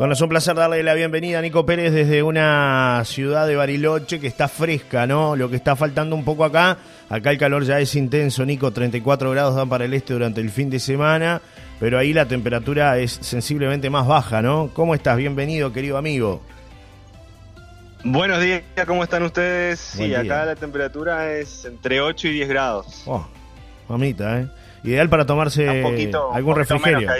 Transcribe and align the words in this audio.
Bueno, 0.00 0.14
es 0.14 0.20
un 0.22 0.30
placer 0.30 0.56
darle 0.56 0.82
la 0.82 0.94
bienvenida 0.94 1.40
a 1.40 1.42
Nico 1.42 1.66
Pérez 1.66 1.92
desde 1.92 2.22
una 2.22 3.02
ciudad 3.04 3.46
de 3.46 3.54
Bariloche 3.54 4.18
que 4.18 4.28
está 4.28 4.48
fresca, 4.48 5.06
¿no? 5.06 5.36
Lo 5.36 5.50
que 5.50 5.56
está 5.56 5.76
faltando 5.76 6.16
un 6.16 6.24
poco 6.24 6.46
acá, 6.46 6.78
acá 7.10 7.30
el 7.30 7.36
calor 7.36 7.64
ya 7.64 7.78
es 7.80 7.94
intenso, 7.94 8.46
Nico, 8.46 8.70
34 8.70 9.30
grados 9.30 9.56
dan 9.56 9.68
para 9.68 9.84
el 9.84 9.92
este 9.92 10.14
durante 10.14 10.40
el 10.40 10.48
fin 10.48 10.70
de 10.70 10.80
semana, 10.80 11.42
pero 11.78 11.98
ahí 11.98 12.14
la 12.14 12.24
temperatura 12.24 12.96
es 12.96 13.12
sensiblemente 13.12 13.90
más 13.90 14.06
baja, 14.06 14.40
¿no? 14.40 14.70
¿Cómo 14.72 14.94
estás? 14.94 15.18
Bienvenido, 15.18 15.70
querido 15.70 15.98
amigo. 15.98 16.40
Buenos 18.02 18.40
días, 18.40 18.62
¿cómo 18.86 19.04
están 19.04 19.22
ustedes? 19.24 19.80
sí, 19.80 20.14
acá 20.14 20.46
la 20.46 20.56
temperatura 20.56 21.30
es 21.34 21.66
entre 21.66 22.00
8 22.00 22.28
y 22.28 22.32
10 22.32 22.48
grados. 22.48 23.02
Oh, 23.04 23.28
mamita, 23.86 24.40
¿eh? 24.40 24.48
Ideal 24.82 25.10
para 25.10 25.26
tomarse 25.26 25.68
algún 25.68 26.56
refrigerio. 26.56 27.10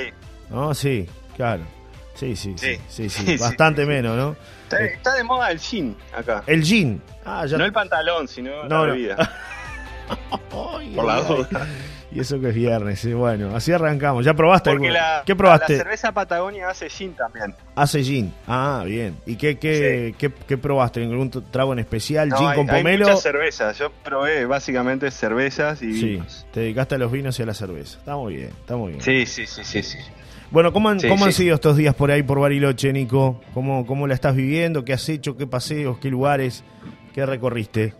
¿No? 0.49 0.73
Sí, 0.73 1.07
claro. 1.37 1.80
Sí, 2.15 2.37
sí, 2.37 2.55
sí, 2.89 3.09
sí, 3.09 3.37
bastante 3.41 3.87
menos, 3.87 4.17
¿no? 4.17 4.37
Está, 4.77 5.15
de 5.15 5.25
moda 5.25 5.51
el 5.51 5.59
jean 5.59 5.97
acá. 6.13 6.43
El 6.47 6.63
jean. 6.63 7.03
Ah, 7.25 7.45
ya... 7.47 7.59
No 7.59 7.65
el 7.65 7.73
pantalón, 7.73 8.29
sino 8.29 8.65
la 8.69 8.83
bebida. 8.83 9.33
Por 10.51 11.05
la 11.05 11.21
duda. 11.23 11.67
Y 12.13 12.21
eso 12.21 12.41
que 12.41 12.49
es 12.49 12.55
viernes, 12.55 13.15
bueno, 13.15 13.55
así 13.55 13.73
arrancamos. 13.73 14.25
¿Ya 14.25 14.35
probaste? 14.35 14.71
Porque 14.71 14.91
la, 14.91 15.23
¿Qué 15.25 15.37
probaste? 15.37 15.75
La 15.75 15.79
cerveza 15.85 16.13
Patagonia 16.13 16.69
hace 16.69 16.91
gin 16.91 17.15
también. 17.15 17.55
Hace 17.77 18.03
gin, 18.03 18.35
ah, 18.49 18.83
bien. 18.85 19.17
¿Y 19.27 19.37
qué, 19.37 19.59
qué, 19.59 20.15
qué, 20.19 20.59
probaste? 20.59 21.03
¿Algún 21.03 21.31
trago 21.51 21.73
en 21.73 21.79
especial? 21.79 22.33
¿Gin 22.37 22.53
con 22.55 22.67
pomelo? 22.67 23.07
Hay 23.07 23.13
muchas 23.13 23.23
cervezas, 23.23 23.79
yo 23.79 23.93
probé 24.03 24.45
básicamente 24.47 25.11
cervezas 25.11 25.83
y 25.83 26.01
Sí, 26.01 26.23
te 26.53 26.61
dedicaste 26.61 26.97
a 26.97 26.99
los 26.99 27.13
vinos 27.13 27.39
y 27.39 27.43
a 27.43 27.47
la 27.47 27.55
cerveza. 27.55 27.99
Está 27.99 28.17
muy 28.17 28.37
bien, 28.37 28.51
está 28.61 28.77
muy 28.77 28.93
bien. 28.93 29.03
Sí, 29.03 29.27
sí, 29.27 29.47
sí, 29.47 29.63
sí, 29.65 29.83
sí. 29.83 29.99
Bueno, 30.51 30.73
¿cómo, 30.73 30.89
han, 30.89 30.99
¿cómo 31.01 31.27
han 31.27 31.33
sido 31.33 31.55
estos 31.55 31.77
días 31.77 31.95
por 31.95 32.11
ahí 32.11 32.25
por 32.25 32.41
Bariloche, 32.41 32.93
Nico? 32.93 33.41
¿Cómo, 33.55 33.87
¿Cómo 33.87 34.09
la 34.09 34.15
estás 34.15 34.35
viviendo? 34.35 34.85
¿Qué 34.85 34.93
has 34.93 35.09
hecho? 35.09 35.37
¿Qué 35.37 35.47
paseos? 35.47 35.99
¿Qué 35.99 36.11
lugares? 36.11 36.65
¿Qué 37.15 37.25
recorriste? 37.25 37.95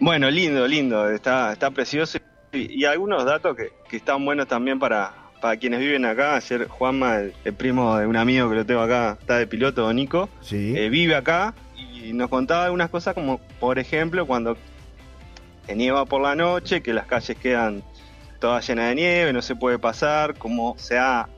Bueno, 0.00 0.28
lindo, 0.30 0.66
lindo. 0.66 1.08
Está, 1.08 1.52
está 1.52 1.70
precioso. 1.70 2.18
Y, 2.52 2.84
algunos 2.84 3.24
datos 3.24 3.56
que, 3.56 3.72
que, 3.88 3.96
están 3.96 4.24
buenos 4.24 4.46
también 4.46 4.78
para, 4.78 5.12
para 5.40 5.56
quienes 5.56 5.80
viven 5.80 6.04
acá. 6.04 6.36
Ayer 6.36 6.68
Juanma, 6.68 7.18
el, 7.18 7.54
primo 7.54 7.96
de 7.98 8.06
un 8.06 8.16
amigo 8.16 8.48
que 8.48 8.56
lo 8.56 8.66
tengo 8.66 8.80
acá, 8.80 9.18
está 9.20 9.38
de 9.38 9.46
piloto, 9.46 9.92
Nico. 9.92 10.28
Sí. 10.40 10.74
Eh, 10.76 10.88
vive 10.88 11.14
acá 11.14 11.54
y 11.76 12.12
nos 12.12 12.28
contaba 12.30 12.64
algunas 12.64 12.90
cosas 12.90 13.14
como, 13.14 13.38
por 13.60 13.78
ejemplo, 13.78 14.26
cuando 14.26 14.56
nieva 15.74 16.04
por 16.06 16.22
la 16.22 16.34
noche, 16.34 16.82
que 16.82 16.92
las 16.92 17.06
calles 17.06 17.36
quedan 17.36 17.82
toda 18.38 18.60
llena 18.60 18.88
de 18.88 18.94
nieve, 18.94 19.32
no 19.32 19.42
se 19.42 19.56
puede 19.56 19.78
pasar, 19.78 20.34
como 20.34 20.76
se 20.78 20.98
ha 20.98 21.28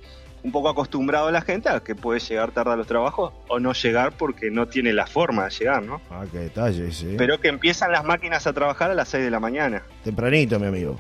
un 0.42 0.53
poco 0.53 0.69
acostumbrado 0.69 1.31
la 1.31 1.42
gente 1.42 1.69
a 1.69 1.81
que 1.81 1.94
puede 1.94 2.20
llegar 2.20 2.53
tarde 2.53 2.72
a 2.72 2.77
los 2.77 2.86
trabajos 2.86 3.33
o 3.48 3.58
no 3.58 3.72
llegar 3.72 4.12
porque 4.12 4.50
no 4.50 4.67
tiene 4.67 4.92
la 4.92 5.06
forma 5.06 5.45
de 5.45 5.50
llegar, 5.50 5.83
¿no? 5.83 6.00
Ah, 6.11 6.25
qué 6.30 6.39
detalle, 6.39 6.92
sí. 6.92 7.14
Pero 7.19 7.41
que 7.41 7.48
empiezan 7.48 7.92
las 7.92 8.05
máquinas 8.05 8.47
a 8.47 8.53
trabajar 8.53 8.91
a 8.91 8.95
las 8.95 9.08
6 9.08 9.25
de 9.25 9.30
la 9.30 9.41
mañana. 9.41 9.83
Tempranito, 10.05 10.58
mi 10.58 10.67
amigo. 10.67 10.98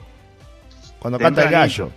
Cuando 0.98 1.18
canta 1.18 1.44
el 1.44 1.50
gallo. 1.50 1.92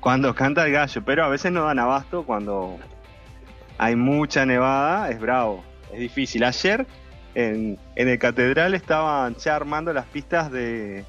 cuando 0.00 0.34
canta 0.34 0.66
el 0.66 0.72
gallo, 0.72 1.02
pero 1.04 1.24
a 1.24 1.28
veces 1.28 1.52
no 1.52 1.64
dan 1.64 1.78
abasto 1.78 2.24
cuando 2.24 2.78
hay 3.78 3.96
mucha 3.96 4.46
nevada, 4.46 5.10
es 5.10 5.20
bravo, 5.20 5.64
es 5.92 5.98
difícil. 5.98 6.44
Ayer 6.44 6.86
en, 7.34 7.78
en 7.96 8.08
el 8.08 8.18
catedral 8.18 8.74
estaban 8.74 9.36
ya 9.36 9.56
armando 9.56 9.92
las 9.92 10.06
pistas 10.06 10.50
de, 10.50 11.04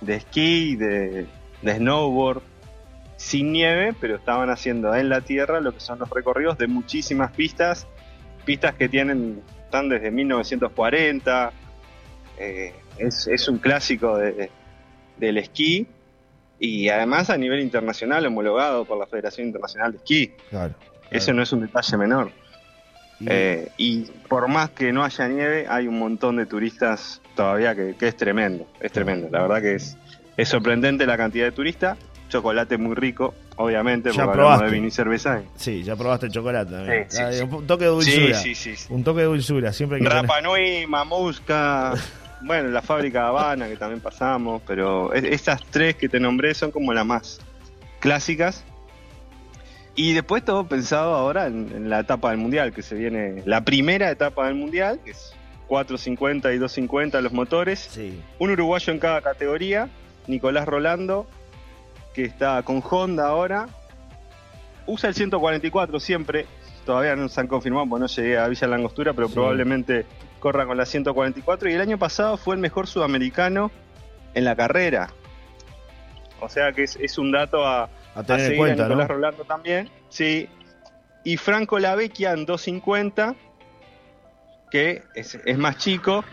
de 0.00 0.14
esquí, 0.14 0.76
de, 0.76 1.26
snowboard, 1.64 2.42
sin 3.16 3.52
nieve, 3.52 3.94
pero 4.00 4.16
estaban 4.16 4.50
haciendo 4.50 4.94
en 4.94 5.08
la 5.08 5.20
tierra 5.20 5.60
lo 5.60 5.72
que 5.72 5.80
son 5.80 5.98
los 5.98 6.10
recorridos 6.10 6.58
de 6.58 6.66
muchísimas 6.66 7.32
pistas, 7.32 7.86
pistas 8.44 8.74
que 8.74 8.88
tienen, 8.88 9.42
están 9.64 9.88
desde 9.88 10.10
1940, 10.10 11.52
eh, 12.38 12.74
es, 12.98 13.48
un 13.48 13.58
clásico 13.58 14.18
de, 14.18 14.50
del 15.16 15.38
esquí 15.38 15.86
y 16.58 16.88
además 16.88 17.30
a 17.30 17.36
nivel 17.36 17.60
internacional 17.60 18.26
homologado 18.26 18.84
por 18.84 18.98
la 18.98 19.06
Federación 19.06 19.46
Internacional 19.48 19.92
de 19.92 19.98
Esquí. 19.98 20.32
Claro, 20.50 20.74
Eso 21.10 21.32
no 21.32 21.42
es 21.42 21.52
un 21.52 21.60
detalle 21.62 21.96
menor. 21.96 22.30
Eh, 23.26 23.70
y 23.78 24.02
por 24.28 24.46
más 24.48 24.70
que 24.70 24.92
no 24.92 25.02
haya 25.02 25.26
nieve, 25.28 25.66
hay 25.68 25.86
un 25.86 25.98
montón 25.98 26.36
de 26.36 26.44
turistas 26.44 27.22
todavía 27.34 27.74
que, 27.74 27.94
es 27.98 28.16
tremendo, 28.16 28.66
es 28.80 28.92
tremendo. 28.92 29.28
La 29.30 29.42
verdad 29.42 29.62
que 29.62 29.74
es, 29.74 29.96
es 30.36 30.48
sorprendente 30.48 31.06
la 31.06 31.16
cantidad 31.16 31.46
de 31.46 31.52
turistas. 31.52 31.98
Chocolate 32.28 32.76
muy 32.76 32.94
rico, 32.94 33.34
obviamente, 33.56 34.10
ya 34.12 34.24
porque 34.24 34.38
probaste. 34.38 34.64
de 34.66 34.70
vino 34.72 34.86
y 34.86 34.90
cerveza. 34.90 35.42
Sí, 35.54 35.82
ya 35.82 35.94
probaste 35.96 36.26
el 36.26 36.32
chocolate. 36.32 37.06
un 37.44 37.66
toque 37.66 37.84
de 37.84 37.90
dulzura. 37.90 38.42
un 38.90 39.04
toque 39.04 39.20
de 39.20 39.26
dulzura. 39.26 39.72
Siempre 39.72 40.00
que 40.00 40.08
Rapa 40.08 40.40
Nui, 40.40 40.86
Mamusca. 40.86 41.94
bueno, 42.42 42.68
la 42.68 42.82
fábrica 42.82 43.22
de 43.22 43.26
Habana 43.26 43.68
que 43.68 43.76
también 43.76 44.00
pasamos, 44.00 44.62
pero 44.66 45.12
estas 45.12 45.62
tres 45.70 45.94
que 45.94 46.08
te 46.08 46.20
nombré 46.20 46.54
son 46.54 46.70
como 46.70 46.92
las 46.92 47.06
más 47.06 47.40
clásicas 48.00 48.64
y 49.96 50.12
después 50.12 50.44
todo 50.44 50.68
pensado 50.68 51.14
ahora 51.14 51.46
en, 51.46 51.88
la 51.88 52.00
etapa 52.00 52.30
del 52.30 52.38
mundial, 52.38 52.72
que 52.72 52.82
se 52.82 52.94
viene 52.94 53.42
la 53.46 53.62
primera 53.62 54.10
etapa 54.10 54.46
del 54.46 54.54
mundial, 54.54 55.00
que 55.02 55.12
es 55.12 55.32
450 55.68 56.52
y 56.52 56.58
250 56.58 57.20
los 57.22 57.32
motores. 57.32 57.88
Sí. 57.90 58.20
Un 58.38 58.50
uruguayo 58.50 58.92
en 58.92 58.98
cada 58.98 59.22
categoría, 59.22 59.88
Nicolás 60.26 60.66
Rolando, 60.66 61.26
que 62.16 62.24
está 62.24 62.62
con 62.62 62.82
Honda 62.82 63.28
ahora. 63.28 63.68
Usa 64.86 65.10
el 65.10 65.14
144 65.14 66.00
siempre, 66.00 66.46
todavía 66.86 67.14
no 67.14 67.28
se 67.28 67.38
han 67.42 67.46
confirmado, 67.46 67.86
porque 67.86 68.00
no 68.00 68.06
llegué 68.06 68.38
a 68.38 68.48
Villa 68.48 68.66
Langostura, 68.66 69.12
pero 69.12 69.28
probablemente 69.28 70.06
corra 70.40 70.66
con 70.66 70.78
la 70.78 70.86
144. 70.86 71.68
Y 71.68 71.74
el 71.74 71.80
año 71.82 71.98
pasado 71.98 72.38
fue 72.38 72.54
el 72.54 72.60
mejor 72.62 72.86
sudamericano 72.86 73.70
en 74.32 74.46
la 74.46 74.56
carrera. 74.56 75.10
O 76.40 76.48
sea 76.48 76.72
que 76.72 76.84
es 76.84 77.18
un 77.18 77.32
dato 77.32 77.66
a, 77.66 77.90
a 78.14 78.22
tener 78.22 78.52
en 78.52 78.58
cuenta, 78.58 78.88
Nicolás 78.88 79.08
Rolando 79.08 79.44
también, 79.44 79.90
sí. 80.08 80.48
Y 81.22 81.36
Franco 81.36 81.78
Lavecchia 81.78 82.32
en 82.32 82.46
250, 82.46 83.34
que 84.70 85.02
es, 85.14 85.58
más 85.58 85.76
chico. 85.76 86.24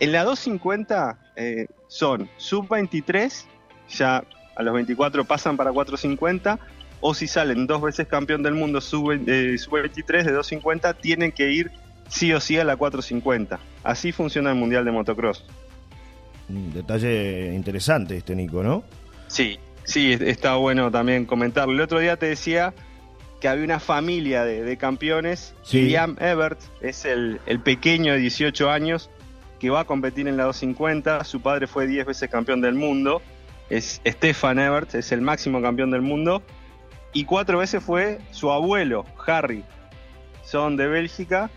En 0.00 0.12
la 0.12 0.24
250 0.24 1.18
eh, 1.36 1.66
son 1.88 2.28
sub-23, 2.36 3.44
ya 3.88 4.22
a 4.56 4.62
los 4.62 4.74
24 4.74 5.24
pasan 5.24 5.56
para 5.56 5.72
450, 5.72 6.58
o 7.00 7.14
si 7.14 7.26
salen 7.26 7.66
dos 7.66 7.80
veces 7.80 8.06
campeón 8.06 8.42
del 8.42 8.54
mundo 8.54 8.80
sub-23 8.80 9.26
eh, 9.28 10.24
de 10.24 10.32
250, 10.32 10.94
tienen 10.94 11.32
que 11.32 11.50
ir 11.50 11.70
sí 12.08 12.32
o 12.32 12.40
sí 12.40 12.58
a 12.58 12.64
la 12.64 12.76
450. 12.76 13.58
Así 13.82 14.12
funciona 14.12 14.50
el 14.50 14.56
Mundial 14.56 14.84
de 14.84 14.90
Motocross. 14.90 15.44
Un 16.48 16.72
detalle 16.72 17.54
interesante 17.54 18.16
este, 18.16 18.34
Nico, 18.34 18.62
¿no? 18.62 18.82
Sí, 19.28 19.58
Sí, 19.90 20.12
está 20.12 20.54
bueno 20.54 20.90
también 20.92 21.26
comentarlo. 21.26 21.74
El 21.74 21.80
otro 21.80 21.98
día 21.98 22.16
te 22.16 22.26
decía 22.26 22.74
que 23.40 23.48
había 23.48 23.64
una 23.64 23.80
familia 23.80 24.44
de, 24.44 24.76
campeones. 24.76 25.52
Sí. 25.62 25.82
Liam 25.82 26.16
Ebert 26.20 26.60
es 26.80 27.04
el, 27.04 27.40
pequeño 27.64 28.12
de 28.12 28.20
18 28.20 28.70
años 28.70 29.10
que 29.58 29.68
va 29.68 29.80
a 29.80 29.84
competir 29.84 30.28
en 30.28 30.36
la 30.36 30.44
250. 30.44 31.24
Su 31.24 31.40
padre 31.40 31.66
fue 31.66 31.88
10 31.88 32.06
veces 32.06 32.30
campeón 32.30 32.60
del 32.60 32.74
mundo. 32.74 33.20
Es 33.70 34.02
Stefan 34.06 34.58
Ebert, 34.58 34.94
es 34.94 35.12
el 35.12 35.20
máximo 35.22 35.62
campeón 35.62 35.90
del 35.90 36.02
mundo. 36.02 36.42
Y 37.12 37.24
cuatro 37.24 37.58
veces 37.58 37.82
fue 37.82 38.20
su 38.30 38.50
abuelo, 38.50 39.04
Harry. 39.26 39.64
Son 40.42 40.76
de 40.76 40.86
Bélgica. 40.86 41.50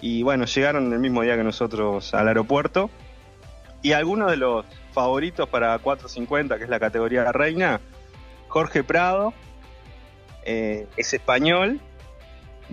Y 0.00 0.22
bueno, 0.22 0.44
llegaron 0.44 0.92
el 0.92 0.98
mismo 0.98 1.22
día 1.22 1.36
que 1.36 1.44
nosotros 1.44 2.14
al 2.14 2.28
aeropuerto. 2.28 2.90
Y 3.82 3.92
algunos 3.92 4.30
de 4.30 4.36
los 4.36 4.64
favoritos 4.92 5.48
para 5.48 5.78
450, 5.78 6.56
que 6.58 6.64
es 6.64 6.70
la 6.70 6.80
categoría 6.80 7.32
reina, 7.32 7.80
Jorge 8.48 8.84
Prado, 8.84 9.34
eh, 10.44 10.86
es 10.96 11.12
español, 11.12 11.80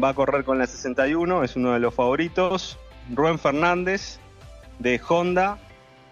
va 0.02 0.10
a 0.10 0.14
correr 0.14 0.44
con 0.44 0.60
la 0.60 0.68
61, 0.68 1.44
es 1.44 1.56
uno 1.56 1.74
de 1.74 1.80
los 1.80 1.94
favoritos. 1.94 2.78
Rubén 3.14 3.40
Fernández, 3.40 4.20
de 4.80 5.02
Honda, 5.08 5.58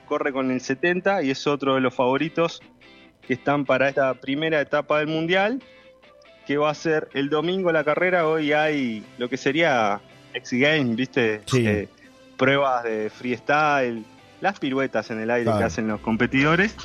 corre 0.09 0.33
con 0.33 0.51
el 0.51 0.59
70 0.59 1.23
y 1.23 1.31
es 1.31 1.47
otro 1.47 1.75
de 1.75 1.81
los 1.81 1.93
favoritos 1.93 2.61
que 3.25 3.35
están 3.35 3.63
para 3.63 3.87
esta 3.87 4.13
primera 4.15 4.59
etapa 4.59 4.99
del 4.99 5.07
Mundial, 5.07 5.63
que 6.45 6.57
va 6.57 6.71
a 6.71 6.73
ser 6.73 7.07
el 7.13 7.29
domingo 7.29 7.71
la 7.71 7.83
carrera. 7.83 8.27
Hoy 8.27 8.51
hay 8.51 9.05
lo 9.19 9.29
que 9.29 9.37
sería 9.37 10.01
X 10.33 10.59
Games, 10.59 10.95
¿viste? 10.95 11.41
Eh, 11.53 11.87
pruebas 12.35 12.83
de 12.83 13.09
freestyle 13.11 14.03
las 14.41 14.59
piruetas 14.59 15.11
en 15.11 15.19
el 15.19 15.29
aire 15.29 15.51
que 15.57 15.63
hacen 15.63 15.87
los 15.87 15.99
competidores, 15.99 16.75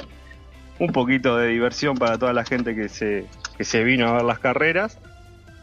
un 0.78 0.92
poquito 0.92 1.36
de 1.38 1.48
diversión 1.48 1.96
para 1.96 2.18
toda 2.18 2.32
la 2.32 2.44
gente 2.44 2.74
que 2.74 2.88
se, 2.88 3.26
que 3.56 3.64
se 3.64 3.84
vino 3.84 4.08
a 4.08 4.14
ver 4.14 4.22
las 4.24 4.40
carreras. 4.40 4.98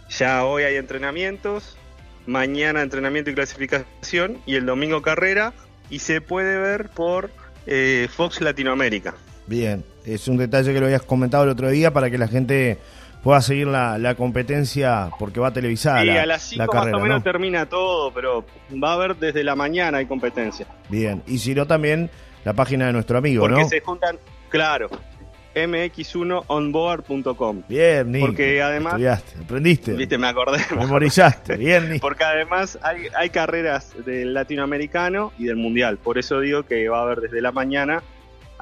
Ya 0.10 0.46
hoy 0.46 0.64
hay 0.64 0.78
entrenamientos, 0.78 1.78
mañana 2.26 2.82
entrenamiento 2.82 3.30
y 3.30 3.36
clasificación 3.36 4.38
y 4.46 4.56
el 4.56 4.66
domingo 4.66 5.02
carrera 5.02 5.54
y 5.90 6.00
se 6.00 6.22
puede 6.22 6.58
ver 6.58 6.90
por 6.90 7.30
eh, 7.66 8.08
Fox 8.16 8.42
Latinoamérica. 8.42 9.14
Bien, 9.48 9.84
es 10.06 10.28
un 10.28 10.38
detalle 10.38 10.74
que 10.74 10.80
lo 10.80 10.86
habías 10.86 11.02
comentado 11.04 11.44
el 11.44 11.50
otro 11.50 11.70
día 11.70 11.92
para 11.92 12.10
que 12.10 12.18
la 12.18 12.28
gente 12.28 12.78
pueda 13.24 13.42
seguir 13.42 13.68
la, 13.68 14.16
competencia 14.16 15.10
porque 15.20 15.40
va 15.40 15.52
televisada. 15.52 16.02
Sí, 16.02 16.08
la, 16.08 16.24
a 16.24 16.26
las 16.26 16.42
5 16.44 16.74
más 16.74 16.94
o 16.94 17.00
menos 17.00 17.24
termina 17.24 17.66
todo, 17.68 18.12
pero 18.14 18.46
va 18.84 18.92
a 18.92 18.94
haber 18.94 19.16
desde 19.16 19.44
la 19.44 19.56
mañana 19.56 20.00
hay 20.00 20.06
competencia. 20.06 20.66
Bien, 20.90 21.22
y 21.28 21.40
si 21.40 21.54
no 21.54 21.68
también 21.68 22.10
la 22.44 22.54
página 22.54 22.88
de 22.88 22.94
nuestro 22.94 23.18
amigo, 23.18 23.48
porque 23.48 23.66
se 23.66 23.82
juntan, 23.82 24.18
claro, 24.50 24.90
mx1onboard.com. 25.56 27.64
Bien, 27.68 28.12
Nico. 28.12 28.28
Porque 28.28 28.62
además. 28.62 28.94
Estudiaste, 28.94 29.40
aprendiste. 29.44 29.94
Viste, 29.94 30.18
me 30.18 30.28
acordé. 30.28 30.60
Memorizaste. 30.76 31.58
Bien, 31.58 31.90
Nico. 31.90 32.02
Porque 32.02 32.24
además 32.24 32.80
hay, 32.82 33.08
hay 33.16 33.30
carreras 33.30 33.94
del 34.06 34.34
latinoamericano 34.34 35.32
y 35.38 35.46
del 35.46 35.58
mundial. 35.58 35.98
Por 35.98 36.18
eso 36.18 36.40
digo 36.40 36.64
que 36.64 36.88
va 36.90 37.00
a 37.00 37.04
haber 37.04 37.22
desde 37.22 37.42
la 37.42 37.52
mañana 37.52 38.02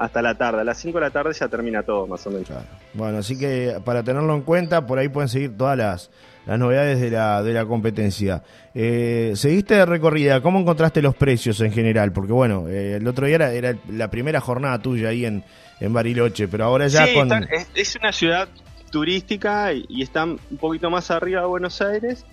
hasta 0.00 0.22
la 0.22 0.34
tarde. 0.34 0.62
A 0.62 0.64
las 0.64 0.78
5 0.78 0.98
de 0.98 1.04
la 1.04 1.10
tarde 1.10 1.32
ya 1.38 1.46
termina 1.48 1.82
todo, 1.82 2.06
más 2.06 2.26
o 2.26 2.30
menos. 2.30 2.48
Bueno, 2.94 3.18
así 3.18 3.38
que 3.38 3.76
para 3.84 4.02
tenerlo 4.02 4.34
en 4.34 4.40
cuenta, 4.40 4.86
por 4.86 4.98
ahí 4.98 5.10
pueden 5.10 5.28
seguir 5.28 5.56
todas 5.58 5.76
las, 5.76 6.10
las 6.46 6.58
novedades 6.58 7.00
de 7.00 7.10
la, 7.10 7.42
de 7.42 7.52
la 7.52 7.66
competencia. 7.66 8.42
Eh, 8.74 9.32
¿Seguiste 9.36 9.74
de 9.74 9.84
recorrida? 9.84 10.40
¿Cómo 10.40 10.58
encontraste 10.58 11.02
los 11.02 11.14
precios 11.14 11.60
en 11.60 11.70
general? 11.70 12.12
Porque 12.12 12.32
bueno, 12.32 12.66
eh, 12.66 12.96
el 12.96 13.06
otro 13.06 13.26
día 13.26 13.36
era, 13.36 13.52
era, 13.52 13.76
la 13.90 14.10
primera 14.10 14.40
jornada 14.40 14.78
tuya 14.78 15.10
ahí 15.10 15.26
en, 15.26 15.44
en 15.80 15.92
Bariloche, 15.92 16.48
pero 16.48 16.64
ahora 16.64 16.88
ya 16.88 17.06
con... 17.12 17.30
es, 17.74 17.96
una 17.96 18.12
ciudad 18.12 18.48
turística 18.90 19.74
y, 19.74 19.84
y 19.90 20.02
está 20.02 20.24
un 20.24 20.38
poquito 20.58 20.88
más 20.88 21.10
arriba 21.10 21.42
de 21.42 21.46
Buenos 21.46 21.82
Aires 21.82 22.24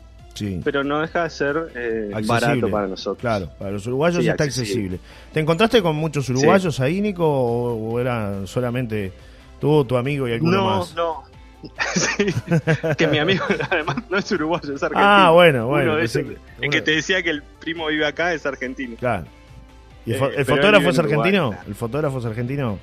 pero 0.63 0.84
no 0.84 1.01
deja 1.01 1.24
de 1.24 1.30
ser 1.30 1.72
eh, 1.75 2.12
barato 2.25 2.69
para 2.69 2.88
nosotros. 2.88 3.19
Claro, 3.19 3.50
para 3.57 3.72
los 3.72 3.86
uruguayos 3.88 4.25
está 4.25 4.44
accesible. 4.44 5.00
¿Te 5.34 5.39
encontraste 5.39 5.81
con 5.81 5.95
muchos 5.95 6.30
uruguayos 6.30 6.80
ahí, 6.80 7.01
Nico, 7.01 7.25
o, 7.28 8.00
era 8.00 8.45
solamente 8.45 9.12
tú, 9.60 9.86
tu 9.86 9.98
amigo 9.98 10.28
y 10.28 10.34
alguno 10.34 10.63
más? 10.63 10.95
No, 10.95 11.24
no. 12.84 12.95
que 12.95 13.07
mi 13.07 13.18
amigo 13.18 13.45
además 13.69 13.98
no 14.10 14.18
es 14.18 14.31
uruguayo, 14.31 14.75
es 14.75 14.84
argentino. 14.84 15.10
Ah, 15.10 15.31
bueno, 15.31 15.68
bueno. 15.68 15.98
Es 15.98 16.13
que 16.13 16.81
te 16.81 16.92
decía 16.92 17.22
que 17.24 17.30
el 17.30 17.44
primo 17.44 17.88
vive 17.88 18.06
acá 18.06 18.33
es 18.33 18.45
argentino. 18.45 18.95
Claro. 18.98 19.25
¿Y 20.06 20.13
el, 20.13 20.24
eh, 20.24 20.45
fotógrafo 20.45 20.90
es 20.90 21.00
argentino? 21.00 21.54
¿El 21.68 21.75
fotógrafo 21.75 22.19
es 22.19 22.25
argentino? 22.25 22.80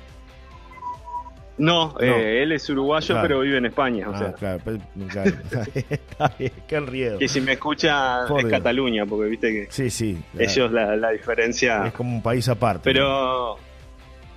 No, 1.57 1.95
Eh, 1.99 2.43
él 2.43 2.51
es 2.51 2.69
uruguayo, 2.69 3.17
pero 3.21 3.39
vive 3.39 3.57
en 3.57 3.65
España. 3.67 4.09
O 4.09 4.13
ah, 4.13 4.17
sea. 4.17 4.33
claro, 4.33 4.61
claro, 5.09 5.31
está 5.75 6.33
bien, 6.37 6.51
qué 6.67 6.75
enriedo. 6.75 7.19
Que 7.19 7.27
si 7.27 7.41
me 7.41 7.53
escucha 7.53 8.25
es 8.25 8.45
Cataluña, 8.45 9.05
porque 9.05 9.29
viste 9.29 9.51
que 9.51 9.67
sí, 9.69 9.89
sí, 9.89 10.17
ellos 10.37 10.71
la, 10.71 10.95
la, 10.95 11.11
diferencia... 11.11 11.87
Es 11.87 11.93
como 11.93 12.15
un 12.15 12.21
país 12.21 12.47
aparte. 12.49 12.81
Pero, 12.83 13.57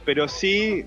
pero 0.04 0.28
sí, 0.28 0.84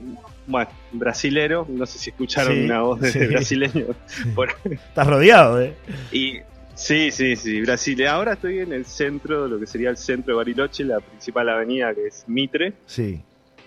bueno, 0.48 0.70
brasilero, 0.94 1.66
no 1.70 1.86
sé 1.86 2.00
si 2.00 2.12
escucharon 2.12 2.58
una 2.58 2.82
voz 2.82 3.02
de 3.02 3.28
brasileño. 3.28 3.88
Estás 4.70 5.08
rodeado, 5.08 5.62
¿eh? 5.62 5.74
Y 6.12 6.40
Sí, 6.74 7.12
sí, 7.12 7.36
sí, 7.36 7.62
Brasil. 7.62 8.08
Ahora 8.08 8.34
estoy 8.34 8.60
en 8.60 8.72
el 8.72 8.86
centro, 8.86 9.48
lo 9.48 9.60
que 9.60 9.68
sería 9.68 9.90
el 9.90 9.98
centro 9.98 10.34
de 10.34 10.38
Bariloche, 10.38 10.84
la 10.86 11.00
principal 11.00 11.50
avenida 11.50 11.94
que 11.94 12.08
es 12.08 12.24
Mitre. 12.28 12.74
Sí 12.86 13.22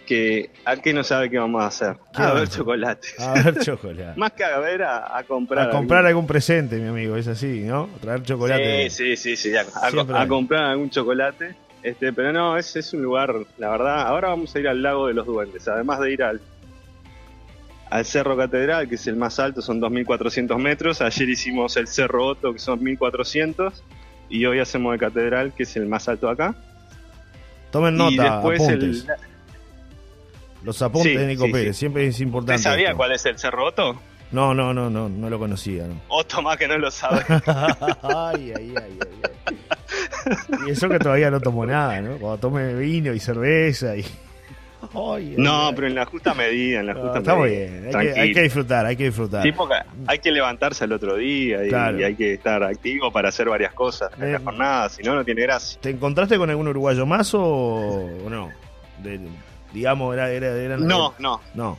que 0.04 0.50
a 0.64 0.76
qué 0.76 0.92
no 0.92 1.02
sabe 1.04 1.30
qué 1.30 1.38
vamos 1.38 1.62
a 1.62 1.66
hacer. 1.66 1.96
A 2.14 2.32
ver 2.32 2.48
chocolate. 2.48 3.08
A 3.18 3.32
ver 3.34 3.58
chocolate. 3.60 4.18
Más 4.18 4.32
que 4.32 4.44
a 4.44 4.58
ver, 4.58 4.82
a, 4.82 5.22
comprar. 5.26 5.68
A 5.68 5.70
comprar 5.70 6.06
algún... 6.06 6.26
presente, 6.26 6.76
mi 6.76 6.88
amigo, 6.88 7.16
es 7.16 7.26
así, 7.26 7.62
¿no? 7.64 7.88
Traer 8.00 8.22
chocolate. 8.22 8.90
Sí, 8.90 9.16
sí, 9.16 9.36
sí, 9.36 9.50
sí. 9.50 9.56
A, 9.56 10.26
comprar 10.26 10.64
algún 10.64 10.90
chocolate. 10.90 11.54
Este, 11.82 12.12
pero 12.12 12.32
no, 12.32 12.56
es, 12.56 12.74
es 12.76 12.94
un 12.94 13.02
lugar, 13.02 13.34
la 13.58 13.70
verdad. 13.70 14.06
Ahora 14.06 14.28
vamos 14.28 14.54
a 14.54 14.58
ir 14.58 14.68
al 14.68 14.82
lago 14.82 15.06
de 15.06 15.14
los 15.14 15.26
duendes, 15.26 15.68
además 15.68 16.00
de 16.00 16.12
ir 16.12 16.22
al, 16.22 16.40
al 17.90 18.04
Cerro 18.06 18.36
Catedral, 18.36 18.88
que 18.88 18.94
es 18.94 19.06
el 19.06 19.16
más 19.16 19.38
alto, 19.38 19.60
son 19.60 19.80
2.400 19.80 20.56
metros. 20.58 21.02
Ayer 21.02 21.28
hicimos 21.28 21.76
el 21.76 21.86
Cerro 21.86 22.26
Otto, 22.26 22.52
que 22.52 22.58
son 22.58 22.80
1.400. 22.80 23.72
Y 24.30 24.46
hoy 24.46 24.58
hacemos 24.58 24.94
el 24.94 25.00
Catedral, 25.00 25.52
que 25.52 25.64
es 25.64 25.76
el 25.76 25.86
más 25.86 26.08
alto 26.08 26.30
acá. 26.30 26.54
Tomen 27.70 27.96
nota, 27.96 28.12
y 28.12 28.16
después 28.16 28.62
apuntes. 28.62 29.06
El, 29.08 29.33
los 30.64 30.80
apuntes 30.82 31.18
de 31.18 31.26
Nico 31.26 31.44
Pérez, 31.50 31.76
siempre 31.76 32.06
es 32.06 32.20
importante. 32.20 32.56
¿Usted 32.56 32.70
sabía 32.70 32.94
cuál 32.94 33.12
es 33.12 33.24
el 33.26 33.38
Cerro 33.38 33.66
Otto? 33.66 34.00
No, 34.32 34.52
no, 34.52 34.74
no, 34.74 34.90
no, 34.90 35.08
no 35.08 35.30
lo 35.30 35.38
conocía. 35.38 35.86
No. 35.86 36.00
Otto 36.08 36.42
más 36.42 36.56
que 36.56 36.66
no 36.66 36.76
lo 36.78 36.90
sabe. 36.90 37.22
ay, 38.02 38.52
ay, 38.56 38.74
ay, 38.76 38.98
ay, 39.22 40.36
Y 40.66 40.70
eso 40.70 40.88
que 40.88 40.98
todavía 40.98 41.30
no 41.30 41.40
tomo 41.40 41.64
nada, 41.64 42.00
¿no? 42.00 42.16
Cuando 42.16 42.38
tome 42.38 42.74
vino 42.74 43.12
y 43.12 43.20
cerveza 43.20 43.96
y... 43.96 44.04
no, 45.36 45.70
pero 45.74 45.86
en 45.86 45.94
la 45.94 46.06
justa 46.06 46.34
medida, 46.34 46.80
en 46.80 46.86
la 46.86 46.94
justa 46.94 47.18
está 47.18 47.34
muy 47.36 47.50
bien, 47.50 47.90
hay 47.94 48.32
que, 48.32 48.42
disfrutar, 48.42 48.86
hay 48.86 48.96
que 48.96 49.04
disfrutar. 49.04 49.42
Sí, 49.42 49.52
porque 49.52 49.74
hay 50.06 50.18
que 50.18 50.32
levantarse 50.32 50.84
al 50.84 50.92
otro 50.92 51.16
día 51.16 51.64
y, 51.64 51.72
hay 52.02 52.16
que 52.16 52.34
estar 52.34 52.62
activo 52.64 53.12
para 53.12 53.28
hacer 53.28 53.48
varias 53.48 53.72
cosas 53.72 54.10
en 54.18 54.32
la 54.32 54.40
jornada, 54.40 54.88
si 54.88 55.02
no, 55.02 55.14
no 55.14 55.24
tiene 55.24 55.42
gracia. 55.42 55.80
¿Te 55.80 55.90
encontraste 55.90 56.38
con 56.38 56.50
algún 56.50 56.68
uruguayo 56.68 57.06
más 57.06 57.32
o, 57.34 58.08
no? 58.28 58.50
De, 59.02 59.20
digamos, 59.74 60.14
era... 60.14 60.30
era, 60.30 60.76
no, 60.78 61.14
no. 61.18 61.40
No, 61.54 61.78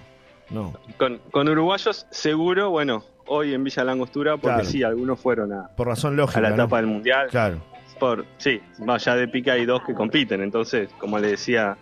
no. 0.50 0.74
Con, 0.98 1.20
con, 1.32 1.50
uruguayos 1.50 2.06
seguro, 2.12 2.70
bueno, 2.70 3.04
hoy 3.26 3.54
en 3.54 3.64
Villa 3.64 3.84
Langostura, 3.84 4.38
porque 4.38 4.66
sí, 4.66 4.84
algunos 4.84 5.20
fueron 5.20 5.54
a, 5.54 5.70
por 5.70 5.88
razón 5.88 6.16
lógica, 6.16 6.40
a 6.40 6.44
la 6.44 6.50
etapa 6.50 6.78
del 6.78 6.88
Mundial. 6.88 7.28
Claro. 7.32 7.58
Por, 8.00 8.26
sí, 8.38 8.62
vaya 8.80 9.16
de 9.16 9.28
pica 9.30 9.54
hay 9.54 9.66
dos 9.66 9.82
que 9.84 9.94
compiten, 9.94 10.42
entonces, 10.42 10.90
como 11.00 11.18
le 11.18 11.30
decía... 11.30 11.78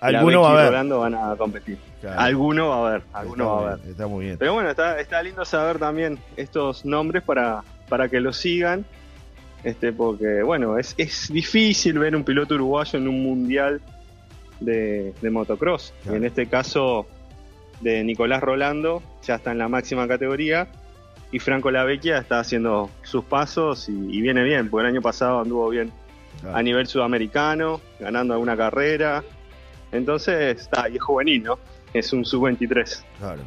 Alguno 0.00 0.42
va 0.42 0.48
a 0.48 0.66
haber. 0.66 0.88
van 0.88 1.14
a 1.14 1.36
competir. 1.36 1.78
Alguno 2.16 2.70
va 2.70 2.74
a 2.74 2.88
haber, 2.88 3.02
alguno 3.12 3.46
va 3.46 3.52
a 3.52 3.72
haber. 3.74 3.86
Está 3.88 4.08
muy 4.08 4.24
bien. 4.24 4.36
Pero 4.36 4.54
bueno, 4.54 4.70
está, 4.70 4.98
está 4.98 5.22
lindo 5.22 5.44
saber 5.44 5.78
también 5.78 6.18
estos 6.36 6.84
nombres 6.84 7.22
para, 7.22 7.62
para 7.88 8.08
que 8.08 8.18
lo 8.20 8.32
sigan. 8.32 8.84
Este, 9.62 9.92
porque 9.92 10.42
bueno, 10.42 10.76
es, 10.76 10.94
es 10.98 11.32
difícil 11.32 12.00
ver 12.00 12.16
un 12.16 12.24
piloto 12.24 12.56
uruguayo 12.56 12.98
en 12.98 13.06
un 13.06 13.22
mundial 13.22 13.80
de, 14.64 15.12
motocross. 15.30 15.92
Y 16.10 16.14
en 16.14 16.24
este 16.24 16.46
caso 16.46 17.06
de 17.80 18.02
Nicolás 18.04 18.42
Rolando, 18.42 19.02
ya 19.22 19.36
está 19.36 19.52
en 19.52 19.58
la 19.58 19.68
máxima 19.68 20.06
categoría. 20.08 20.68
Y 21.30 21.38
Franco 21.38 21.70
Lavecchia 21.70 22.18
está 22.18 22.40
haciendo 22.40 22.90
sus 23.02 23.24
pasos 23.24 23.88
y, 23.88 24.20
viene 24.20 24.42
bien, 24.42 24.68
porque 24.68 24.86
el 24.86 24.94
año 24.94 25.02
pasado 25.02 25.40
anduvo 25.40 25.68
bien 25.70 25.90
a 26.52 26.62
nivel 26.62 26.86
sudamericano, 26.86 27.80
ganando 27.98 28.34
alguna 28.34 28.56
carrera. 28.56 29.24
Entonces, 29.92 30.60
está, 30.60 30.88
y 30.88 30.96
es 30.96 31.02
juvenil, 31.02 31.42
¿no? 31.42 31.58
Es 31.92 32.12
un 32.12 32.24
sub-23. 32.24 33.02
Claro. 33.18 33.42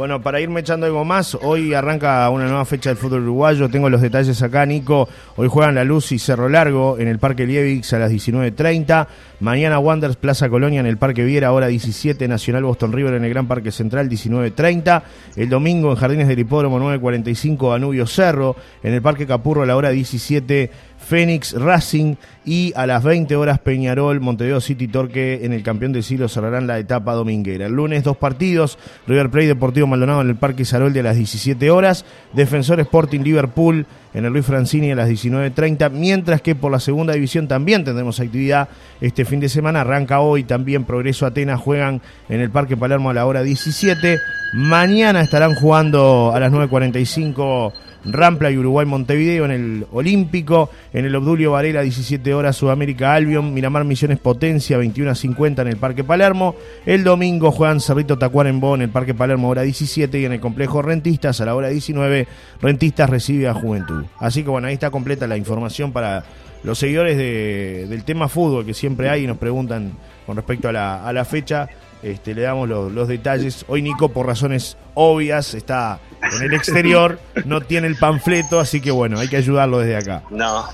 Bueno, 0.00 0.22
para 0.22 0.40
irme 0.40 0.60
echando 0.60 0.86
algo 0.86 1.04
más, 1.04 1.34
hoy 1.42 1.74
arranca 1.74 2.30
una 2.30 2.46
nueva 2.46 2.64
fecha 2.64 2.88
del 2.88 2.96
fútbol 2.96 3.20
uruguayo. 3.20 3.68
Tengo 3.68 3.90
los 3.90 4.00
detalles 4.00 4.40
acá, 4.40 4.64
Nico. 4.64 5.06
Hoy 5.36 5.46
juegan 5.46 5.74
La 5.74 5.84
Luz 5.84 6.10
y 6.12 6.18
Cerro 6.18 6.48
Largo 6.48 6.96
en 6.98 7.06
el 7.06 7.18
Parque 7.18 7.46
Lievix 7.46 7.92
a 7.92 7.98
las 7.98 8.10
19.30. 8.10 9.06
Mañana 9.40 9.78
Wanderers 9.78 10.16
Plaza 10.16 10.48
Colonia 10.48 10.80
en 10.80 10.86
el 10.86 10.96
Parque 10.96 11.22
Viera, 11.22 11.52
hora 11.52 11.66
17. 11.66 12.28
Nacional 12.28 12.64
Boston 12.64 12.94
River 12.94 13.12
en 13.12 13.24
el 13.24 13.28
Gran 13.28 13.46
Parque 13.46 13.70
Central, 13.72 14.08
19.30. 14.08 15.02
El 15.36 15.50
domingo 15.50 15.90
en 15.90 15.96
Jardines 15.96 16.28
del 16.28 16.38
Hipódromo, 16.38 16.80
9.45. 16.80 17.72
Danubio 17.72 18.06
Cerro. 18.06 18.56
En 18.82 18.94
el 18.94 19.02
Parque 19.02 19.26
Capurro 19.26 19.64
a 19.64 19.66
la 19.66 19.76
hora 19.76 19.90
17. 19.90 20.70
Fénix 21.10 21.54
Racing 21.54 22.14
y 22.44 22.72
a 22.76 22.86
las 22.86 23.02
20 23.02 23.34
horas 23.34 23.58
Peñarol, 23.58 24.20
Montevideo 24.20 24.60
City 24.60 24.86
Torque 24.86 25.40
en 25.42 25.52
el 25.52 25.64
campeón 25.64 25.92
del 25.92 26.04
siglo 26.04 26.28
cerrarán 26.28 26.68
la 26.68 26.78
etapa 26.78 27.14
dominguera. 27.14 27.66
El 27.66 27.72
lunes 27.72 28.04
dos 28.04 28.16
partidos, 28.16 28.78
River 29.08 29.28
Plate 29.28 29.48
Deportivo 29.48 29.88
Maldonado 29.88 30.20
en 30.20 30.28
el 30.28 30.36
Parque 30.36 30.64
Sarolde 30.64 31.00
a 31.00 31.02
las 31.02 31.16
17 31.16 31.68
horas, 31.68 32.04
Defensor 32.32 32.78
Sporting 32.78 33.22
Liverpool 33.22 33.86
en 34.14 34.24
el 34.24 34.32
Luis 34.32 34.46
Francini 34.46 34.92
a 34.92 34.94
las 34.94 35.08
19.30, 35.08 35.90
mientras 35.90 36.42
que 36.42 36.54
por 36.54 36.70
la 36.70 36.78
segunda 36.78 37.12
división 37.12 37.48
también 37.48 37.82
tendremos 37.82 38.20
actividad 38.20 38.68
este 39.00 39.24
fin 39.24 39.40
de 39.40 39.48
semana, 39.48 39.80
arranca 39.80 40.20
hoy 40.20 40.44
también 40.44 40.84
Progreso 40.84 41.26
Atenas, 41.26 41.60
juegan 41.60 42.00
en 42.28 42.40
el 42.40 42.50
Parque 42.50 42.76
Palermo 42.76 43.10
a 43.10 43.14
la 43.14 43.26
hora 43.26 43.42
17, 43.42 44.18
mañana 44.54 45.22
estarán 45.22 45.56
jugando 45.56 46.32
a 46.32 46.38
las 46.38 46.52
9.45 46.52 47.72
Rampla 48.04 48.50
y 48.50 48.58
Uruguay 48.58 48.86
Montevideo 48.86 49.44
en 49.44 49.50
el 49.50 49.86
Olímpico, 49.92 50.70
en 50.92 51.04
el 51.04 51.14
Obdulio 51.14 51.52
Varela 51.52 51.82
17 51.82 52.34
horas 52.34 52.56
Sudamérica 52.56 53.14
Albion, 53.14 53.52
Miramar 53.52 53.84
Misiones 53.84 54.18
Potencia 54.18 54.78
21 54.78 55.10
a 55.10 55.14
50 55.14 55.62
en 55.62 55.68
el 55.68 55.76
Parque 55.76 56.04
Palermo, 56.04 56.54
el 56.86 57.04
domingo 57.04 57.50
juegan 57.50 57.80
Cerrito 57.80 58.18
Tacuarembó 58.18 58.74
en 58.74 58.82
el 58.82 58.88
Parque 58.90 59.14
Palermo 59.14 59.48
hora 59.48 59.62
17 59.62 60.18
y 60.18 60.24
en 60.24 60.32
el 60.32 60.40
complejo 60.40 60.82
Rentistas 60.82 61.40
a 61.40 61.44
la 61.44 61.54
hora 61.54 61.68
19 61.68 62.26
Rentistas 62.60 63.10
recibe 63.10 63.48
a 63.48 63.54
Juventud. 63.54 64.04
Así 64.18 64.42
que 64.42 64.50
bueno, 64.50 64.68
ahí 64.68 64.74
está 64.74 64.90
completa 64.90 65.26
la 65.26 65.36
información 65.36 65.92
para 65.92 66.24
los 66.62 66.78
seguidores 66.78 67.16
del 67.16 68.04
tema 68.04 68.28
fútbol 68.28 68.66
que 68.66 68.74
siempre 68.74 69.08
hay 69.08 69.24
y 69.24 69.26
nos 69.26 69.38
preguntan 69.38 69.92
con 70.26 70.36
respecto 70.36 70.68
a 70.68 71.12
la 71.12 71.24
fecha. 71.24 71.68
Este, 72.02 72.34
le 72.34 72.42
damos 72.42 72.68
los 72.68 73.08
detalles. 73.08 73.64
Hoy 73.68 73.82
Nico, 73.82 74.08
por 74.08 74.26
razones 74.26 74.76
obvias, 74.94 75.54
está 75.54 76.00
en 76.22 76.42
el 76.44 76.54
exterior, 76.54 77.18
no 77.44 77.60
tiene 77.60 77.86
el 77.86 77.96
panfleto, 77.96 78.58
así 78.58 78.80
que 78.80 78.90
bueno, 78.90 79.18
hay 79.18 79.28
que 79.28 79.36
ayudarlo 79.36 79.78
desde 79.78 79.96
acá. 79.96 80.22
No, 80.30 80.64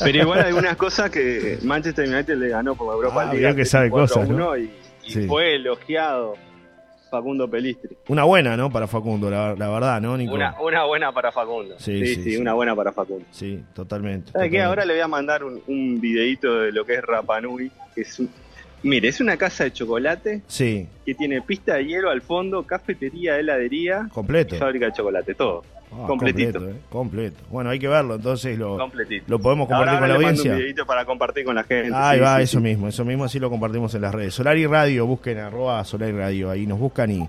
pero 0.00 0.18
igual 0.18 0.40
hay 0.40 0.46
algunas 0.46 0.76
cosas 0.76 1.10
que 1.10 1.58
Manchester 1.62 2.08
United 2.08 2.36
le 2.36 2.48
ganó 2.48 2.76
por 2.76 2.94
Europa 2.94 3.30
ah, 3.32 3.54
que 3.54 3.64
sabe 3.64 3.90
cosas, 3.90 4.28
¿no? 4.28 4.56
Y, 4.56 4.70
fue 5.28 5.54
elogiado 5.54 6.34
Facundo 7.10 7.48
Pelistri. 7.48 7.96
Una 8.08 8.24
buena, 8.24 8.56
¿no? 8.56 8.70
Para 8.70 8.88
Facundo, 8.88 9.30
la, 9.30 9.54
verdad, 9.54 10.00
¿no, 10.00 10.16
Nico? 10.16 10.34
Una, 10.34 10.60
una, 10.60 10.84
buena 10.84 11.12
para 11.12 11.30
Facundo. 11.30 11.76
Sí 11.78 12.16
sí, 12.16 12.36
una 12.36 12.54
buena 12.54 12.74
para 12.74 12.92
Facundo. 12.92 13.24
Sí, 13.30 13.64
totalmente. 13.72 14.32
¿Sabes 14.32 14.50
qué? 14.50 14.62
Ahora 14.62 14.84
le 14.84 14.94
voy 14.94 15.02
a 15.02 15.08
mandar 15.08 15.44
un, 15.44 15.62
un 15.68 16.00
videito 16.00 16.60
de 16.60 16.72
lo 16.72 16.84
que 16.84 16.94
es 16.94 17.02
Rapanui, 17.02 17.70
que 17.94 18.00
es 18.00 18.20
Mire, 18.86 19.08
es 19.08 19.20
una 19.20 19.36
casa 19.36 19.64
de 19.64 19.72
chocolate. 19.72 20.42
Sí. 20.46 20.86
Que 21.04 21.14
tiene 21.14 21.42
pista 21.42 21.74
de 21.74 21.86
hielo 21.86 22.08
al 22.08 22.22
fondo, 22.22 22.62
cafetería, 22.62 23.36
heladería. 23.36 24.08
Completo. 24.12 24.56
fábrica 24.56 24.86
de 24.86 24.92
chocolate, 24.92 25.34
todo. 25.34 25.64
Ah, 25.90 26.04
completito. 26.06 26.52
Completo, 26.58 26.78
eh, 26.78 26.82
completo, 26.88 27.42
Bueno, 27.50 27.70
hay 27.70 27.78
que 27.78 27.88
verlo, 27.88 28.16
entonces 28.16 28.58
lo, 28.58 28.76
lo 29.26 29.38
podemos 29.38 29.68
compartir 29.68 29.98
con 29.98 30.08
la 30.08 30.14
audiencia. 30.14 30.52
un 30.52 30.58
videito 30.58 30.86
para 30.86 31.04
compartir 31.04 31.44
con 31.44 31.54
la 31.54 31.64
gente. 31.64 31.92
Ahí 31.94 32.20
va, 32.20 32.40
eso 32.40 32.60
mismo, 32.60 32.88
eso 32.88 33.04
mismo, 33.04 33.24
así 33.24 33.38
lo 33.38 33.50
compartimos 33.50 33.94
en 33.94 34.02
las 34.02 34.14
redes. 34.14 34.34
Solari 34.34 34.66
Radio, 34.66 35.06
busquen 35.06 35.38
arroba 35.38 35.84
Solari 35.84 36.12
Radio, 36.12 36.50
ahí 36.50 36.66
nos 36.66 36.78
buscan 36.78 37.10
y, 37.10 37.28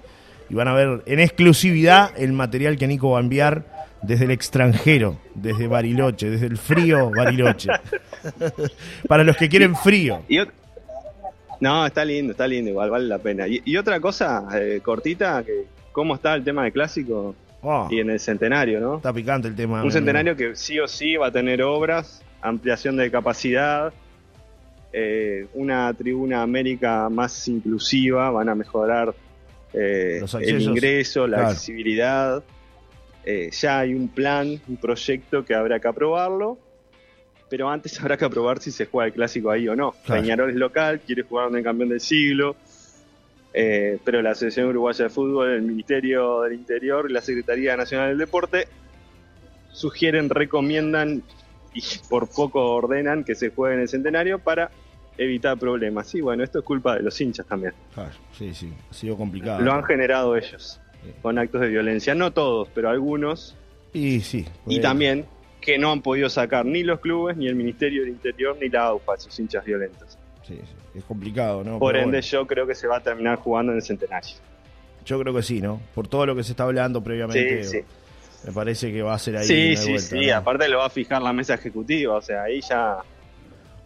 y 0.49 0.53
van 0.53 0.67
a 0.67 0.73
ver 0.73 1.03
en 1.05 1.19
exclusividad 1.19 2.11
el 2.17 2.33
material 2.33 2.77
que 2.77 2.87
Nico 2.87 3.11
va 3.11 3.19
a 3.19 3.21
enviar 3.21 3.63
desde 4.01 4.25
el 4.25 4.31
extranjero, 4.31 5.17
desde 5.35 5.67
Bariloche, 5.67 6.29
desde 6.29 6.47
el 6.47 6.57
frío 6.57 7.11
Bariloche. 7.11 7.69
para 9.07 9.23
los 9.23 9.37
que 9.37 9.49
quieren 9.49 9.75
frío. 9.75 10.23
Y, 10.27 10.39
no, 11.59 11.85
está 11.85 12.05
lindo, 12.05 12.31
está 12.31 12.47
lindo, 12.47 12.69
igual 12.69 12.89
vale 12.89 13.05
la 13.05 13.19
pena. 13.19 13.45
Y, 13.47 13.77
otra 13.77 13.99
cosa 13.99 14.47
eh, 14.55 14.81
cortita, 14.83 15.43
que 15.43 15.65
cómo 15.91 16.15
está 16.15 16.35
el 16.35 16.43
tema 16.43 16.63
de 16.63 16.71
clásico 16.71 17.35
oh. 17.61 17.87
y 17.89 17.99
en 17.99 18.09
el 18.09 18.19
centenario, 18.19 18.79
¿no? 18.79 18.97
Está 18.97 19.13
picante 19.13 19.47
el 19.47 19.55
tema. 19.55 19.83
Un 19.83 19.91
centenario 19.91 20.35
que 20.35 20.55
sí 20.55 20.79
o 20.79 20.87
sí 20.87 21.15
va 21.15 21.27
a 21.27 21.31
tener 21.31 21.61
obras, 21.63 22.23
ampliación 22.41 22.97
de 22.97 23.09
capacidad, 23.09 23.93
eh, 24.93 25.47
una 25.53 25.93
tribuna 25.93 26.41
América 26.41 27.09
más 27.09 27.47
inclusiva, 27.47 28.29
van 28.31 28.49
a 28.49 28.55
mejorar 28.55 29.13
eh, 29.73 30.21
el 30.41 30.61
ingreso, 30.61 31.27
la 31.27 31.47
accesibilidad. 31.47 32.43
ya 33.51 33.79
hay 33.79 33.93
un 33.93 34.07
plan, 34.07 34.59
un 34.67 34.77
proyecto 34.77 35.43
que 35.43 35.53
habrá 35.53 35.79
que 35.79 35.87
aprobarlo 35.87 36.57
pero 37.50 37.70
antes 37.70 38.00
habrá 38.01 38.18
que 38.18 38.25
aprobar 38.25 38.60
si 38.60 38.72
se 38.72 38.86
juega 38.86 39.08
el 39.08 39.13
clásico 39.13 39.50
ahí 39.50 39.68
o 39.68 39.75
no. 39.75 39.94
Peñarol 40.06 40.50
es 40.50 40.56
local, 40.56 41.01
quiere 41.06 41.24
jugar 41.24 41.50
en 41.50 41.58
el 41.58 41.63
campeón 41.63 41.89
del 41.89 42.01
siglo, 42.01 42.56
eh, 43.54 43.98
pero 44.04 44.22
la 44.22 44.32
Asociación 44.32 44.68
Uruguaya 44.68 45.06
de 45.06 45.10
Fútbol, 45.10 45.51
el 45.51 45.62
Ministerio 45.62 46.42
del 46.42 46.54
Interior 46.54 47.10
y 47.10 47.13
la 47.13 47.22
Secretaría 47.22 47.75
Nacional 47.75 48.10
del 48.10 48.18
Deporte 48.20 48.68
sugieren, 49.72 50.30
recomiendan 50.30 51.24
y 51.74 51.82
por 52.10 52.30
poco 52.30 52.75
ordenan 52.75 53.24
que 53.24 53.36
se 53.36 53.50
juegue 53.50 53.75
en 53.75 53.82
el 53.82 53.88
centenario 53.88 54.39
para 54.39 54.72
evitar 55.18 55.58
problemas. 55.58 56.08
Sí, 56.08 56.22
bueno, 56.22 56.44
esto 56.44 56.60
es 56.60 56.66
culpa 56.66 56.96
de 56.96 57.04
los 57.04 57.20
hinchas 57.20 57.46
también. 57.46 57.74
Claro, 57.94 58.12
sí, 58.38 58.54
sí, 58.54 58.74
ha 58.89 58.94
sido 58.94 59.18
complicado. 59.18 59.62
Lo 59.62 59.74
han 59.74 59.84
generado 59.84 60.36
ellos, 60.36 60.80
con 61.22 61.38
actos 61.38 61.62
de 61.62 61.68
violencia. 61.68 62.16
No 62.16 62.32
todos, 62.32 62.70
pero 62.74 62.89
algunos. 62.89 63.56
Y 63.94 64.20
sí. 64.22 64.46
Y 64.68 64.80
también 64.80 65.25
que 65.67 65.77
no 65.77 65.91
han 65.91 66.01
podido 66.01 66.29
sacar 66.29 66.65
ni 66.65 66.81
los 66.81 67.01
clubes, 67.01 67.36
ni 67.36 67.45
el 67.45 67.55
Ministerio 67.55 68.03
del 68.03 68.12
Interior, 68.12 68.57
ni 68.57 68.69
la 68.69 68.86
AUFA, 68.86 69.15
esos 69.15 69.38
hinchas 69.38 69.65
violentos. 69.65 70.17
Sí, 70.47 70.57
es 70.95 71.03
complicado, 71.03 71.62
¿no? 71.62 71.77
Por 71.77 71.97
ende, 71.97 72.21
yo 72.21 72.47
creo 72.47 72.65
que 72.65 72.74
se 72.74 72.88
va 72.88 72.95
a 72.95 73.03
terminar 73.03 73.38
jugando 73.39 73.74
en 73.74 73.79
el 73.79 73.81
centenario. 73.83 74.38
Yo 75.05 75.19
creo 75.19 75.33
que 75.33 75.43
sí, 75.43 75.59
¿no? 75.59 75.81
Por 75.93 76.07
todo 76.07 76.25
lo 76.25 76.38
que 76.38 76.43
se 76.45 76.53
está 76.53 76.63
hablando 76.63 77.03
previamente. 77.03 77.65
Sí, 77.65 77.79
sí. 77.79 77.86
Me 78.45 78.53
parece 78.53 78.93
que 78.93 79.01
va 79.01 79.15
a 79.15 79.19
ser 79.19 79.36
ahí. 79.36 79.45
Sí, 79.45 79.75
sí, 79.75 80.00
sí. 80.00 80.29
Aparte 80.29 80.69
lo 80.69 80.77
va 80.77 80.86
a 80.86 80.89
fijar 80.89 81.21
la 81.21 81.33
mesa 81.33 81.55
ejecutiva, 81.55 82.15
o 82.15 82.21
sea, 82.21 82.43
ahí 82.43 82.62
ya. 82.62 83.00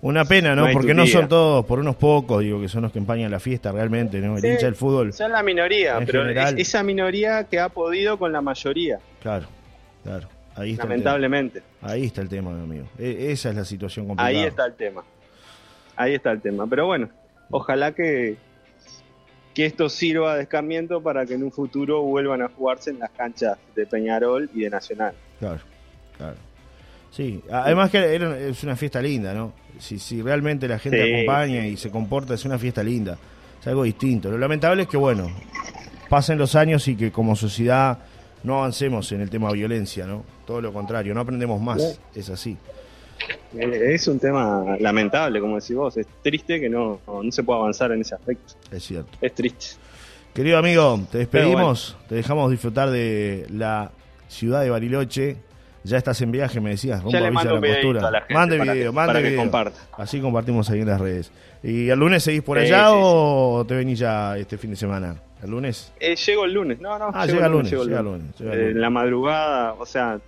Una 0.04 0.24
pena, 0.24 0.56
¿no? 0.56 0.68
Porque 0.72 0.94
no 0.94 1.08
son 1.08 1.28
todos, 1.28 1.66
por 1.66 1.80
unos 1.80 1.96
pocos, 1.96 2.44
digo, 2.44 2.62
que 2.62 2.70
son 2.70 2.84
los 2.84 2.92
que 2.92 3.00
empañan 3.00 3.32
la 3.32 3.40
fiesta 3.40 3.72
realmente, 3.72 4.20
¿no? 4.20 4.38
El 4.38 4.46
hincha 4.46 4.68
del 4.68 4.76
fútbol. 4.76 5.14
Son 5.14 5.32
la 5.32 5.42
minoría, 5.42 5.98
pero 6.06 6.30
esa 6.30 6.84
minoría 6.84 7.46
que 7.46 7.60
ha 7.60 7.70
podido 7.70 8.20
con 8.20 8.32
la 8.32 8.42
mayoría. 8.42 9.00
Claro, 9.20 9.48
claro. 10.04 10.28
Ahí 10.56 10.76
Lamentablemente. 10.76 11.64
Ahí 11.82 12.06
está 12.06 12.22
el 12.22 12.30
tema, 12.30 12.52
mi 12.52 12.64
amigo. 12.64 12.88
E, 12.98 13.32
esa 13.32 13.50
es 13.50 13.56
la 13.56 13.66
situación 13.66 14.08
complicada. 14.08 14.30
Ahí 14.30 14.44
está 14.44 14.66
el 14.66 14.74
tema. 14.74 15.04
Ahí 15.96 16.14
está 16.14 16.32
el 16.32 16.42
tema. 16.42 16.68
Pero 16.68 16.86
bueno, 16.88 17.10
ojalá 17.50 17.94
que, 17.94 18.38
que 19.54 19.66
esto 19.66 19.90
sirva 19.90 20.36
de 20.36 20.44
escarmiento 20.44 21.02
para 21.02 21.26
que 21.26 21.36
en 21.36 21.44
un 21.44 21.52
futuro 21.52 22.02
vuelvan 22.04 22.42
a 22.42 22.50
jugarse 22.50 22.90
en 22.90 23.00
las 23.00 23.12
canchas 23.12 23.58
de 23.76 23.86
Peñarol 23.86 24.50
y 24.54 24.62
de 24.62 24.70
Nacional. 24.70 25.14
Claro, 25.40 25.60
claro. 26.18 26.36
Sí, 27.12 27.44
además 27.52 27.92
que 27.92 28.50
es 28.50 28.64
una 28.64 28.76
fiesta 28.78 29.02
linda, 29.02 29.34
¿no? 29.34 29.54
Si, 29.80 30.00
si 30.00 30.22
realmente 30.22 30.68
la 30.68 30.80
gente 30.80 31.14
acompaña 31.14 31.68
y 31.68 31.76
se 31.76 31.92
comporta, 31.92 32.34
es 32.34 32.46
una 32.46 32.58
fiesta 32.58 32.84
linda. 32.84 33.18
Es 33.60 33.68
algo 33.68 33.84
distinto. 33.84 34.32
Lo 34.32 34.38
lamentable 34.38 34.84
es 34.84 34.88
que, 34.88 34.98
bueno, 34.98 35.30
pasen 36.10 36.38
los 36.38 36.56
años 36.56 36.88
y 36.88 36.96
que 36.96 37.12
como 37.12 37.36
sociedad 37.36 38.00
no 38.44 38.60
avancemos 38.60 39.12
en 39.12 39.22
el 39.22 39.30
tema 39.30 39.50
de 39.50 39.56
violencia, 39.56 40.06
¿no? 40.06 40.24
Todo 40.46 40.62
lo 40.62 40.74
contrario, 40.74 41.14
no 41.14 41.22
aprendemos 41.22 41.62
más, 41.62 42.00
es 42.16 42.30
así. 42.30 42.58
Eh, 43.56 43.94
es 43.94 44.08
un 44.08 44.20
tema 44.20 44.78
lamentable, 44.80 45.40
como 45.40 45.60
decís 45.60 45.76
vos, 45.76 45.98
es 45.98 46.08
triste 46.22 46.60
que 46.60 46.70
no, 46.70 47.00
no, 47.08 47.32
se 47.32 47.44
pueda 47.44 47.60
avanzar 47.60 47.92
en 47.92 48.02
ese 48.02 48.16
aspecto. 48.16 48.54
Es 48.72 48.84
cierto. 48.84 49.18
Es 49.22 49.34
triste. 49.34 49.76
Querido 50.34 50.58
amigo, 50.58 51.00
te 51.12 51.20
despedimos, 51.20 51.98
te 52.08 52.16
dejamos 52.16 52.50
disfrutar 52.50 52.90
de 52.90 53.46
la 53.50 53.92
ciudad 54.30 54.62
de 54.62 54.70
Bariloche. 54.70 55.38
Ya 55.84 55.98
estás 55.98 56.22
en 56.22 56.32
viaje, 56.32 56.62
me 56.62 56.72
decías, 56.72 57.02
rumbo 57.02 57.18
ya 57.18 57.26
a 57.26 57.30
Villa 57.30 57.52
de 57.54 58.12
la 58.12 58.26
Mande 58.30 58.60
video, 58.60 58.94
mande 58.94 59.22
video. 59.22 59.72
Así 59.98 60.22
compartimos 60.22 60.70
ahí 60.70 60.82
en 60.82 60.88
las 60.88 61.02
redes. 61.02 61.32
¿Y 61.64 61.90
el 61.90 62.00
lunes 62.00 62.24
seguís 62.24 62.44
por 62.44 62.58
allá 62.58 62.92
o 62.92 63.66
te 63.68 63.76
venís 63.76 64.00
ya 64.00 64.38
este 64.38 64.58
fin 64.58 64.72
de 64.72 64.76
semana? 64.76 65.16
¿El 65.44 65.50
lunes? 65.50 65.92
Eh, 66.00 66.16
llego 66.16 66.46
el 66.46 66.54
lunes, 66.54 66.80
no, 66.80 67.00
no. 67.00 67.10
Ah, 67.14 67.26
llega 67.26 67.48
el 67.48 67.52
lunes, 67.52 67.72
llega 67.72 68.00
el 68.00 68.06
lunes. 68.06 68.36
En 68.40 68.80
la 68.80 68.90
madrugada, 68.92 69.74
o 69.74 69.86
sea, 69.86 70.20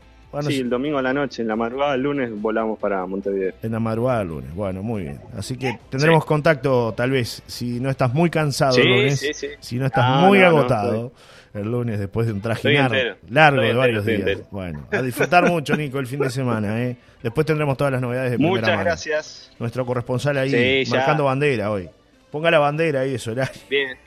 sí, 0.42 0.60
el 0.60 0.70
domingo 0.70 0.98
a 0.98 1.04
la 1.04 1.14
noche, 1.14 1.44
en 1.44 1.48
la 1.48 1.56
madrugada 1.56 1.92
del 1.92 2.02
lunes 2.02 2.32
volamos 2.42 2.80
para 2.80 3.06
Montevideo. 3.06 3.54
En 3.62 3.72
la 3.72 3.80
madrugada 3.80 4.20
del 4.20 4.30
lunes, 4.30 4.56
bueno, 4.56 4.82
muy 4.82 5.04
bien. 5.04 5.20
Así 5.38 5.56
que 5.56 5.78
tendremos 5.90 6.26
contacto 6.26 6.94
tal 6.98 7.12
vez, 7.12 7.44
si 7.46 7.80
no 7.80 7.92
estás 7.92 8.12
muy 8.12 8.32
cansado 8.32 8.76
el 8.78 8.90
lunes, 8.90 9.58
si 9.60 9.78
no 9.78 9.86
estás 9.86 10.22
muy 10.22 10.40
agotado. 10.42 11.12
El 11.54 11.72
lunes 11.72 12.00
después 12.00 12.28
de 12.28 12.34
un 12.34 12.42
trajinar 12.42 13.18
largo 13.30 13.62
de 13.62 13.74
varios 13.74 14.06
días. 14.06 14.42
Bueno, 14.50 14.88
a 14.92 15.02
disfrutar 15.02 15.48
mucho, 15.50 15.76
Nico, 15.78 16.00
el 16.00 16.08
fin 16.08 16.20
de 16.20 16.30
semana. 16.30 16.84
¿eh? 16.84 16.98
Después 17.22 17.46
tendremos 17.46 17.78
todas 17.78 17.94
las 17.94 18.02
novedades 18.02 18.32
de 18.32 18.38
primera 18.38 18.62
Muchas 18.62 18.80
gracias. 18.80 19.52
Nuestro 19.60 19.86
corresponsal 19.86 20.38
ahí 20.38 20.84
marcando 20.90 21.26
bandera 21.26 21.72
hoy. 21.72 21.90
Ponga 22.32 22.50
la 22.50 22.60
bandera 22.60 23.02
ahí, 23.02 23.14
eso. 23.14 23.34
Bien. 23.70 23.98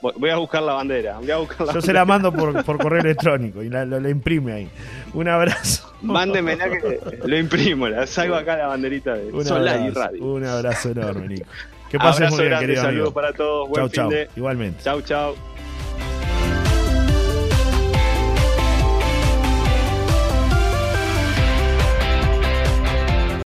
Voy 0.00 0.30
a 0.30 0.36
buscar 0.36 0.62
la 0.62 0.74
bandera. 0.74 1.18
Yo 1.22 1.80
se 1.80 1.92
la 1.92 2.04
mando 2.04 2.32
por, 2.32 2.64
correo 2.64 3.00
electrónico 3.00 3.62
y 3.62 3.68
la, 3.68 3.84
imprime 4.08 4.52
ahí. 4.52 4.68
Un 5.12 5.28
abrazo. 5.28 5.92
Mándeme 6.02 6.56
que 6.56 7.00
lo 7.24 7.38
imprimo. 7.38 7.88
La 7.88 8.06
salgo 8.06 8.34
acá 8.34 8.56
la 8.56 8.66
banderita 8.68 9.14
de 9.14 9.32
un 9.32 9.44
Solar 9.44 9.80
y 9.80 9.90
Radio. 9.90 10.24
Un 10.24 10.44
abrazo 10.44 10.90
enorme, 10.90 11.28
Nico. 11.28 11.46
Que 11.90 11.98
pases 11.98 12.30
muy 12.30 12.48
bien, 12.48 12.58
querido 12.58 12.82
Saludos 12.82 13.12
para 13.12 13.32
todos. 13.32 13.68
Buen 13.68 13.88
chau, 13.88 14.10
chau. 14.10 14.26
Igualmente. 14.36 14.82
Chau, 14.82 15.00
chau. 15.02 15.36